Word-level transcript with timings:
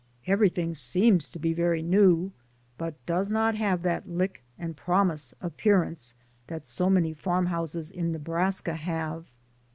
Everything 0.25 0.73
seems 0.73 1.29
to 1.29 1.37
be 1.37 1.53
very 1.53 1.83
new, 1.83 2.31
but 2.75 2.95
does 3.05 3.29
not 3.29 3.53
have 3.53 3.83
that 3.83 4.09
"lick 4.09 4.41
and 4.57 4.71
a 4.71 4.73
promise" 4.73 5.31
appear 5.41 5.83
ance 5.83 6.15
that 6.47 6.65
so 6.65 6.89
many 6.89 7.13
farmhouses 7.13 7.91
in 7.91 8.11
Nebraska 8.11 8.73
have. 8.73 9.25